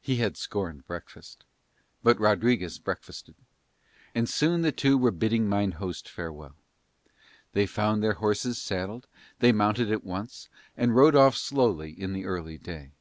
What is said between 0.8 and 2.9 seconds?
breakfast; but Rodriguez